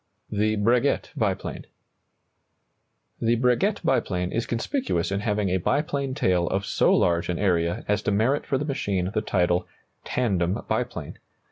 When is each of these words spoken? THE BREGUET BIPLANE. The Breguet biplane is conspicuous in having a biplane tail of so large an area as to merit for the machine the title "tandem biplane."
THE 0.31 0.55
BREGUET 0.55 1.11
BIPLANE. 1.15 1.67
The 3.21 3.35
Breguet 3.35 3.83
biplane 3.83 4.31
is 4.31 4.47
conspicuous 4.47 5.11
in 5.11 5.19
having 5.19 5.49
a 5.49 5.57
biplane 5.59 6.15
tail 6.15 6.47
of 6.47 6.65
so 6.65 6.91
large 6.91 7.29
an 7.29 7.37
area 7.37 7.85
as 7.87 8.01
to 8.01 8.11
merit 8.11 8.47
for 8.47 8.57
the 8.57 8.65
machine 8.65 9.11
the 9.13 9.21
title 9.21 9.67
"tandem 10.03 10.63
biplane." 10.67 11.19